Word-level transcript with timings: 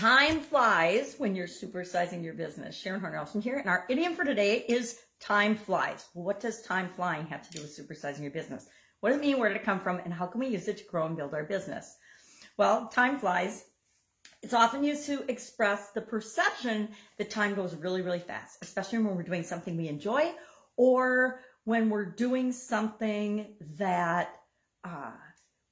Time 0.00 0.40
flies 0.40 1.16
when 1.18 1.34
you're 1.34 1.46
supersizing 1.46 2.24
your 2.24 2.32
business. 2.32 2.74
Sharon 2.74 3.02
Horner 3.02 3.16
Nelson 3.16 3.42
here, 3.42 3.58
and 3.58 3.68
our 3.68 3.84
idiom 3.90 4.14
for 4.14 4.24
today 4.24 4.64
is 4.66 4.98
time 5.20 5.54
flies. 5.54 6.06
What 6.14 6.40
does 6.40 6.62
time 6.62 6.88
flying 6.88 7.26
have 7.26 7.46
to 7.46 7.50
do 7.50 7.60
with 7.60 7.76
supersizing 7.76 8.22
your 8.22 8.30
business? 8.30 8.66
What 9.00 9.10
does 9.10 9.18
it 9.18 9.20
mean? 9.20 9.38
Where 9.38 9.50
did 9.50 9.58
it 9.58 9.64
come 9.64 9.78
from? 9.78 9.98
And 9.98 10.10
how 10.10 10.24
can 10.24 10.40
we 10.40 10.46
use 10.46 10.68
it 10.68 10.78
to 10.78 10.84
grow 10.84 11.04
and 11.04 11.18
build 11.18 11.34
our 11.34 11.44
business? 11.44 11.98
Well, 12.56 12.88
time 12.88 13.18
flies. 13.18 13.66
It's 14.42 14.54
often 14.54 14.84
used 14.84 15.04
to 15.04 15.22
express 15.30 15.90
the 15.90 16.00
perception 16.00 16.88
that 17.18 17.28
time 17.28 17.54
goes 17.54 17.74
really, 17.74 18.00
really 18.00 18.20
fast, 18.20 18.56
especially 18.62 19.00
when 19.00 19.16
we're 19.16 19.22
doing 19.22 19.42
something 19.42 19.76
we 19.76 19.88
enjoy 19.88 20.32
or 20.78 21.42
when 21.64 21.90
we're 21.90 22.06
doing 22.06 22.52
something 22.52 23.54
that 23.76 24.30
uh, 24.82 25.10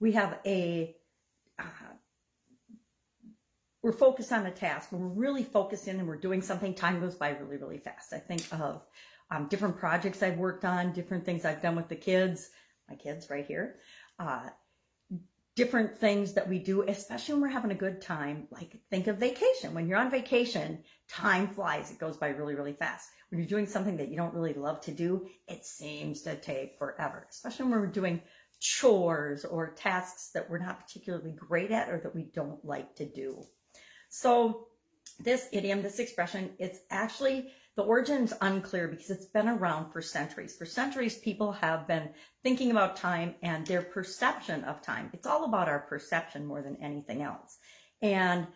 we 0.00 0.10
have 0.10 0.40
a 0.44 0.96
uh, 1.60 1.62
we're 3.86 3.92
focused 3.92 4.32
on 4.32 4.44
a 4.46 4.50
task, 4.50 4.90
when 4.90 5.00
we're 5.00 5.28
really 5.28 5.44
focused 5.44 5.86
in 5.86 6.00
and 6.00 6.08
we're 6.08 6.16
doing 6.16 6.42
something, 6.42 6.74
time 6.74 6.98
goes 6.98 7.14
by 7.14 7.28
really, 7.28 7.56
really 7.56 7.78
fast. 7.78 8.12
I 8.12 8.18
think 8.18 8.42
of 8.50 8.84
um, 9.30 9.46
different 9.46 9.76
projects 9.76 10.24
I've 10.24 10.38
worked 10.38 10.64
on, 10.64 10.90
different 10.90 11.24
things 11.24 11.44
I've 11.44 11.62
done 11.62 11.76
with 11.76 11.88
the 11.88 11.94
kids, 11.94 12.50
my 12.88 12.96
kids 12.96 13.30
right 13.30 13.46
here, 13.46 13.76
uh, 14.18 14.48
different 15.54 15.98
things 15.98 16.34
that 16.34 16.48
we 16.48 16.58
do, 16.58 16.82
especially 16.82 17.34
when 17.34 17.42
we're 17.42 17.48
having 17.48 17.70
a 17.70 17.76
good 17.76 18.02
time. 18.02 18.48
Like 18.50 18.76
think 18.90 19.06
of 19.06 19.18
vacation. 19.18 19.72
When 19.72 19.86
you're 19.86 20.00
on 20.00 20.10
vacation, 20.10 20.82
time 21.08 21.46
flies. 21.46 21.92
It 21.92 22.00
goes 22.00 22.16
by 22.16 22.30
really, 22.30 22.56
really 22.56 22.72
fast. 22.72 23.08
When 23.30 23.38
you're 23.38 23.48
doing 23.48 23.66
something 23.66 23.98
that 23.98 24.08
you 24.08 24.16
don't 24.16 24.34
really 24.34 24.54
love 24.54 24.80
to 24.80 24.90
do, 24.90 25.28
it 25.46 25.64
seems 25.64 26.22
to 26.22 26.34
take 26.34 26.76
forever, 26.76 27.24
especially 27.30 27.66
when 27.66 27.80
we're 27.80 27.86
doing 27.86 28.20
chores 28.58 29.44
or 29.44 29.74
tasks 29.74 30.30
that 30.34 30.50
we're 30.50 30.58
not 30.58 30.80
particularly 30.84 31.30
great 31.30 31.70
at 31.70 31.88
or 31.88 32.00
that 32.00 32.16
we 32.16 32.24
don't 32.24 32.64
like 32.64 32.96
to 32.96 33.06
do. 33.06 33.46
So 34.16 34.68
this 35.20 35.46
idiom, 35.52 35.82
this 35.82 35.98
expression, 35.98 36.52
it's 36.58 36.78
actually, 36.88 37.52
the 37.74 37.82
origin 37.82 38.22
is 38.22 38.32
unclear 38.40 38.88
because 38.88 39.10
it's 39.10 39.26
been 39.26 39.46
around 39.46 39.92
for 39.92 40.00
centuries. 40.00 40.56
For 40.56 40.64
centuries, 40.64 41.18
people 41.18 41.52
have 41.52 41.86
been 41.86 42.08
thinking 42.42 42.70
about 42.70 42.96
time 42.96 43.34
and 43.42 43.66
their 43.66 43.82
perception 43.82 44.64
of 44.64 44.80
time. 44.80 45.10
It's 45.12 45.26
all 45.26 45.44
about 45.44 45.68
our 45.68 45.80
perception 45.80 46.46
more 46.46 46.62
than 46.62 46.78
anything 46.80 47.20
else. 47.20 47.58
And 48.00 48.46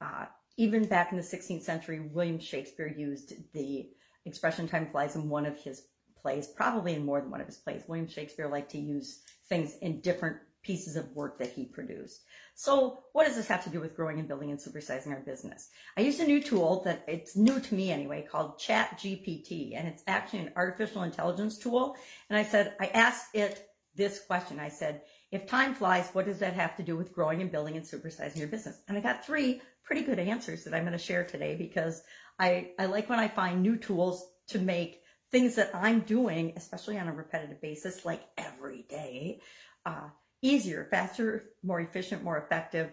uh, 0.00 0.26
even 0.56 0.86
back 0.86 1.10
in 1.10 1.16
the 1.16 1.24
16th 1.24 1.62
century, 1.62 1.98
William 1.98 2.38
Shakespeare 2.38 2.86
used 2.86 3.32
the 3.52 3.90
expression 4.24 4.68
time 4.68 4.86
flies 4.86 5.16
in 5.16 5.28
one 5.28 5.46
of 5.46 5.58
his 5.58 5.82
plays, 6.22 6.46
probably 6.46 6.94
in 6.94 7.04
more 7.04 7.20
than 7.20 7.32
one 7.32 7.40
of 7.40 7.48
his 7.48 7.56
plays. 7.56 7.82
William 7.88 8.06
Shakespeare 8.06 8.46
liked 8.46 8.70
to 8.70 8.78
use 8.78 9.20
things 9.48 9.74
in 9.82 10.00
different 10.00 10.36
pieces 10.68 10.96
of 10.96 11.10
work 11.16 11.38
that 11.38 11.50
he 11.50 11.64
produced. 11.64 12.20
So 12.54 13.04
what 13.14 13.26
does 13.26 13.36
this 13.36 13.48
have 13.48 13.64
to 13.64 13.70
do 13.70 13.80
with 13.80 13.96
growing 13.96 14.18
and 14.18 14.28
building 14.28 14.50
and 14.50 14.60
supersizing 14.60 15.12
our 15.14 15.20
business? 15.20 15.70
I 15.96 16.02
used 16.02 16.20
a 16.20 16.26
new 16.26 16.42
tool 16.42 16.82
that 16.84 17.04
it's 17.08 17.34
new 17.36 17.58
to 17.58 17.74
me 17.74 17.90
anyway 17.90 18.28
called 18.30 18.58
Chat 18.58 18.98
GPT 18.98 19.74
and 19.74 19.88
it's 19.88 20.02
actually 20.06 20.40
an 20.40 20.52
artificial 20.56 21.04
intelligence 21.04 21.56
tool. 21.56 21.96
And 22.28 22.38
I 22.38 22.42
said, 22.42 22.74
I 22.78 22.88
asked 22.88 23.34
it 23.34 23.66
this 23.96 24.20
question. 24.20 24.60
I 24.60 24.68
said, 24.68 25.00
if 25.32 25.46
time 25.46 25.72
flies, 25.74 26.10
what 26.12 26.26
does 26.26 26.40
that 26.40 26.52
have 26.52 26.76
to 26.76 26.82
do 26.82 26.98
with 26.98 27.14
growing 27.14 27.40
and 27.40 27.50
building 27.50 27.78
and 27.78 27.86
supersizing 27.86 28.36
your 28.36 28.48
business? 28.48 28.78
And 28.88 28.98
I 28.98 29.00
got 29.00 29.24
three 29.24 29.62
pretty 29.84 30.02
good 30.02 30.18
answers 30.18 30.64
that 30.64 30.74
I'm 30.74 30.82
going 30.82 30.92
to 30.92 30.98
share 30.98 31.24
today 31.24 31.56
because 31.56 32.02
I, 32.38 32.72
I 32.78 32.86
like 32.86 33.08
when 33.08 33.18
I 33.18 33.28
find 33.28 33.62
new 33.62 33.78
tools 33.78 34.22
to 34.48 34.58
make 34.58 35.00
things 35.30 35.54
that 35.54 35.70
I'm 35.74 36.00
doing, 36.00 36.52
especially 36.56 36.98
on 36.98 37.08
a 37.08 37.12
repetitive 37.14 37.62
basis, 37.62 38.04
like 38.04 38.22
every 38.36 38.82
day, 38.82 39.40
uh, 39.86 40.08
easier, 40.42 40.86
faster, 40.90 41.44
more 41.62 41.80
efficient, 41.80 42.22
more 42.22 42.38
effective. 42.38 42.92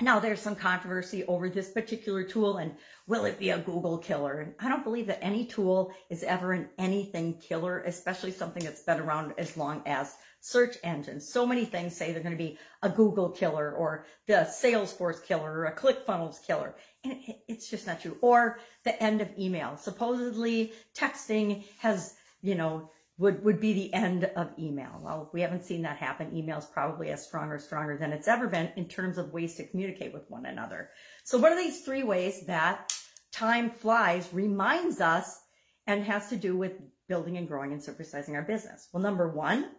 Now 0.00 0.20
there's 0.20 0.40
some 0.40 0.56
controversy 0.56 1.24
over 1.24 1.48
this 1.48 1.70
particular 1.70 2.22
tool 2.22 2.58
and 2.58 2.74
will 3.06 3.24
it 3.24 3.38
be 3.38 3.48
a 3.48 3.58
Google 3.58 3.96
killer? 3.96 4.40
And 4.40 4.54
I 4.60 4.68
don't 4.68 4.84
believe 4.84 5.06
that 5.06 5.24
any 5.24 5.46
tool 5.46 5.90
is 6.10 6.22
ever 6.22 6.52
an 6.52 6.68
anything 6.76 7.38
killer, 7.38 7.80
especially 7.80 8.32
something 8.32 8.62
that's 8.62 8.82
been 8.82 9.00
around 9.00 9.32
as 9.38 9.56
long 9.56 9.82
as 9.86 10.14
search 10.40 10.76
engines. 10.84 11.26
So 11.26 11.46
many 11.46 11.64
things 11.64 11.96
say 11.96 12.12
they're 12.12 12.22
going 12.22 12.36
to 12.36 12.44
be 12.44 12.58
a 12.82 12.90
Google 12.90 13.30
killer 13.30 13.72
or 13.72 14.04
the 14.26 14.46
Salesforce 14.62 15.24
killer 15.24 15.50
or 15.50 15.64
a 15.64 15.74
ClickFunnels 15.74 16.46
killer. 16.46 16.74
And 17.02 17.18
it's 17.48 17.70
just 17.70 17.86
not 17.86 18.02
true. 18.02 18.18
Or 18.20 18.58
the 18.84 19.02
end 19.02 19.22
of 19.22 19.30
email. 19.38 19.78
Supposedly 19.78 20.74
texting 20.94 21.64
has, 21.78 22.14
you 22.42 22.54
know, 22.54 22.90
would, 23.18 23.42
would 23.44 23.60
be 23.60 23.72
the 23.72 23.94
end 23.94 24.24
of 24.36 24.50
email. 24.58 25.00
Well, 25.00 25.30
we 25.32 25.40
haven't 25.40 25.64
seen 25.64 25.82
that 25.82 25.96
happen. 25.96 26.36
Email 26.36 26.58
is 26.58 26.66
probably 26.66 27.08
as 27.10 27.24
strong 27.24 27.48
or 27.48 27.58
stronger 27.58 27.96
than 27.96 28.12
it's 28.12 28.28
ever 28.28 28.46
been 28.46 28.70
in 28.76 28.88
terms 28.88 29.16
of 29.16 29.32
ways 29.32 29.54
to 29.56 29.66
communicate 29.66 30.12
with 30.12 30.28
one 30.28 30.46
another. 30.46 30.90
So 31.24 31.38
what 31.38 31.52
are 31.52 31.56
these 31.56 31.82
three 31.82 32.02
ways 32.02 32.44
that 32.46 32.92
time 33.32 33.70
flies 33.70 34.28
reminds 34.32 35.00
us 35.00 35.40
and 35.86 36.04
has 36.04 36.28
to 36.28 36.36
do 36.36 36.56
with 36.56 36.72
building 37.08 37.38
and 37.38 37.48
growing 37.48 37.72
and 37.72 37.80
supersizing 37.80 38.34
our 38.34 38.42
business? 38.42 38.88
Well, 38.92 39.02
number 39.02 39.30
one, 39.30 39.70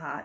uh, 0.00 0.22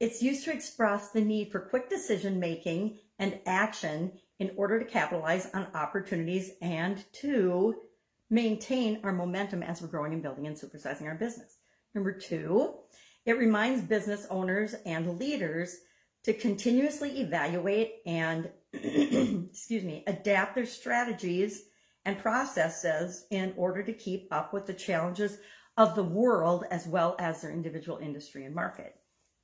it's 0.00 0.22
used 0.22 0.44
to 0.44 0.52
express 0.52 1.10
the 1.10 1.20
need 1.20 1.52
for 1.52 1.60
quick 1.60 1.90
decision 1.90 2.40
making 2.40 2.98
and 3.18 3.38
action 3.46 4.12
in 4.38 4.52
order 4.56 4.78
to 4.78 4.84
capitalize 4.84 5.48
on 5.54 5.68
opportunities 5.74 6.52
and 6.62 7.04
to 7.12 7.74
maintain 8.32 8.98
our 9.04 9.12
momentum 9.12 9.62
as 9.62 9.82
we're 9.82 9.88
growing 9.88 10.14
and 10.14 10.22
building 10.22 10.46
and 10.46 10.56
supersizing 10.56 11.06
our 11.06 11.14
business. 11.14 11.58
Number 11.94 12.12
two, 12.12 12.72
it 13.26 13.38
reminds 13.38 13.82
business 13.82 14.26
owners 14.30 14.74
and 14.86 15.18
leaders 15.18 15.76
to 16.24 16.32
continuously 16.32 17.20
evaluate 17.20 17.96
and, 18.06 18.50
excuse 18.72 19.84
me, 19.84 20.02
adapt 20.06 20.54
their 20.54 20.64
strategies 20.64 21.64
and 22.06 22.18
processes 22.18 23.26
in 23.30 23.52
order 23.58 23.82
to 23.82 23.92
keep 23.92 24.28
up 24.32 24.54
with 24.54 24.64
the 24.66 24.72
challenges 24.72 25.36
of 25.76 25.94
the 25.94 26.02
world 26.02 26.64
as 26.70 26.86
well 26.86 27.14
as 27.18 27.42
their 27.42 27.52
individual 27.52 27.98
industry 27.98 28.46
and 28.46 28.54
market. 28.54 28.94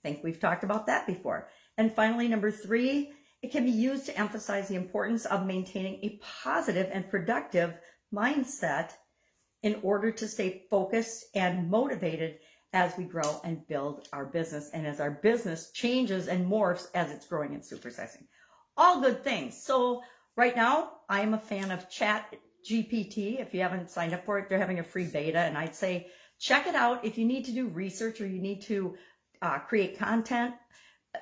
I 0.03 0.09
think 0.09 0.25
we've 0.25 0.41
talked 0.41 0.65
about 0.65 0.87
that 0.87 1.07
before. 1.07 1.49
And 1.77 1.93
finally, 1.93 2.27
number 2.27 2.51
three, 2.51 3.13
it 3.43 3.53
can 3.53 3.67
be 3.67 3.71
used 3.71 4.07
to 4.07 4.19
emphasize 4.19 4.69
the 4.69 4.77
importance 4.77 5.27
of 5.27 5.47
maintaining 5.47 5.97
a 6.03 6.19
positive 6.43 6.89
and 6.91 7.09
productive 7.09 7.75
mindset 8.15 8.91
in 9.63 9.79
order 9.83 10.11
to 10.13 10.29
stay 10.29 10.65
focused 10.71 11.27
and 11.35 11.71
motivated 11.71 12.39
as 12.73 12.97
we 12.97 13.05
grow 13.05 13.41
and 13.45 13.67
build 13.67 14.07
our 14.13 14.27
business 14.27 14.71
and 14.73 14.87
as 14.87 15.01
our 15.01 15.11
business 15.11 15.71
changes 15.73 16.29
and 16.29 16.47
morphs 16.47 16.87
as 16.95 17.11
it's 17.11 17.27
growing 17.27 17.55
and 17.55 17.63
supersizing. 17.63 18.27
All 18.77 19.01
good 19.01 19.25
things. 19.25 19.63
So 19.63 20.03
right 20.37 20.55
now, 20.55 20.91
I 21.09 21.23
am 21.23 21.35
a 21.35 21.39
fan 21.39 21.71
of 21.71 21.89
Chat 21.89 22.35
GPT. 22.69 23.41
If 23.41 23.55
you 23.55 23.63
haven't 23.63 23.91
signed 23.91 24.13
up 24.13 24.25
for 24.25 24.39
it, 24.39 24.49
they're 24.49 24.59
having 24.59 24.79
a 24.79 24.85
free 24.85 25.07
beta 25.07 25.39
and 25.39 25.57
I'd 25.57 25.75
say 25.75 26.09
check 26.39 26.67
it 26.67 26.75
out 26.75 27.05
if 27.05 27.19
you 27.19 27.25
need 27.25 27.47
to 27.47 27.53
do 27.53 27.69
research 27.69 28.21
or 28.21 28.27
you 28.27 28.41
need 28.41 28.63
to 28.63 28.97
uh, 29.43 29.59
create 29.61 29.99
content. 29.99 30.55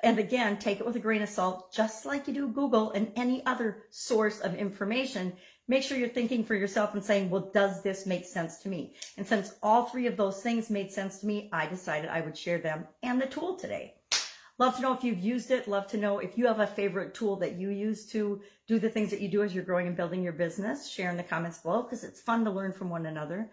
And 0.03 0.19
again, 0.19 0.57
take 0.57 0.79
it 0.79 0.85
with 0.85 0.95
a 0.95 0.99
grain 0.99 1.21
of 1.21 1.29
salt, 1.29 1.71
just 1.73 2.05
like 2.05 2.27
you 2.27 2.33
do 2.33 2.47
Google 2.47 2.91
and 2.91 3.11
any 3.15 3.45
other 3.45 3.83
source 3.89 4.39
of 4.39 4.55
information 4.55 5.33
make 5.67 5.83
sure 5.83 5.97
you're 5.97 6.09
thinking 6.09 6.43
for 6.43 6.55
yourself 6.55 6.93
and 6.93 7.03
saying, 7.03 7.29
well, 7.29 7.51
does 7.53 7.83
this 7.83 8.05
make 8.05 8.25
sense 8.25 8.57
to 8.59 8.69
me? 8.69 8.95
And 9.17 9.27
since 9.27 9.53
all 9.61 9.85
three 9.85 10.07
of 10.07 10.17
those 10.17 10.41
things 10.41 10.69
made 10.69 10.91
sense 10.91 11.19
to 11.19 11.27
me, 11.27 11.49
I 11.51 11.67
decided 11.67 12.09
I 12.09 12.21
would 12.21 12.37
share 12.37 12.59
them 12.59 12.87
and 13.03 13.21
the 13.21 13.27
tool 13.27 13.55
today. 13.55 13.95
Love 14.59 14.75
to 14.75 14.81
know 14.81 14.93
if 14.93 15.03
you've 15.03 15.19
used 15.19 15.51
it. 15.51 15.67
Love 15.67 15.87
to 15.87 15.97
know 15.97 16.17
if 16.17 16.37
you 16.37 16.47
have 16.47 16.59
a 16.59 16.67
favorite 16.67 17.13
tool 17.13 17.35
that 17.37 17.57
you 17.57 17.69
use 17.69 18.07
to 18.07 18.41
do 18.67 18.79
the 18.79 18.89
things 18.89 19.11
that 19.11 19.21
you 19.21 19.27
do 19.27 19.43
as 19.43 19.53
you're 19.53 19.63
growing 19.63 19.87
and 19.87 19.95
building 19.95 20.23
your 20.23 20.33
business. 20.33 20.89
Share 20.89 21.11
in 21.11 21.17
the 21.17 21.23
comments 21.23 21.59
below 21.59 21.83
because 21.83 22.03
it's 22.03 22.21
fun 22.21 22.43
to 22.45 22.51
learn 22.51 22.73
from 22.73 22.89
one 22.89 23.05
another. 23.05 23.51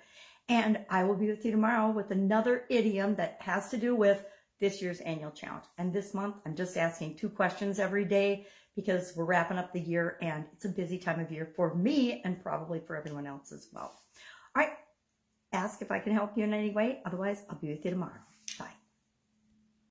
And 0.49 0.78
I 0.88 1.04
will 1.04 1.15
be 1.15 1.28
with 1.28 1.44
you 1.44 1.50
tomorrow 1.50 1.91
with 1.91 2.10
another 2.10 2.65
idiom 2.71 3.16
that 3.16 3.37
has 3.41 3.69
to 3.71 3.77
do 3.77 3.94
with 3.94 4.25
this 4.64 4.80
year's 4.80 5.00
annual 5.00 5.30
challenge. 5.30 5.66
And 5.76 5.92
this 5.92 6.14
month, 6.14 6.36
I'm 6.47 6.56
just 6.56 6.78
asking 6.78 7.16
two 7.16 7.28
questions 7.28 7.78
every 7.78 8.06
day 8.06 8.47
because 8.75 9.12
we're 9.14 9.26
wrapping 9.26 9.58
up 9.58 9.75
the 9.75 9.80
year 9.80 10.16
and 10.22 10.47
it's 10.54 10.65
a 10.65 10.71
busy 10.71 10.97
time 10.97 11.21
of 11.21 11.30
year 11.30 11.53
for 11.54 11.74
me 11.74 12.22
and 12.24 12.42
probably 12.42 12.80
for 12.80 12.97
everyone 12.97 13.27
else 13.27 13.53
as 13.53 13.68
well. 13.74 13.92
All 14.56 14.62
right. 14.62 14.72
Ask 15.53 15.83
if 15.83 15.91
I 15.91 15.98
can 15.98 16.15
help 16.15 16.39
you 16.39 16.44
in 16.44 16.54
any 16.54 16.71
way. 16.71 17.03
Otherwise, 17.04 17.42
I'll 17.50 17.59
be 17.59 17.68
with 17.68 17.84
you 17.84 17.91
tomorrow. 17.91 18.34